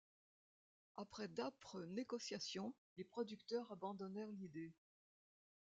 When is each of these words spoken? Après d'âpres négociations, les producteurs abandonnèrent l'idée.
Après 0.97 1.27
d'âpres 1.27 1.77
négociations, 1.89 2.73
les 2.97 3.03
producteurs 3.03 3.71
abandonnèrent 3.71 4.31
l'idée. 4.31 4.73